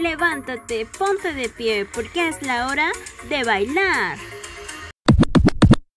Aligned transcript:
levántate, 0.00 0.86
ponte 0.86 1.32
de 1.32 1.48
pie, 1.48 1.84
porque 1.84 2.28
es 2.28 2.42
la 2.42 2.68
hora 2.68 2.90
de 3.28 3.44
bailar. 3.44 4.18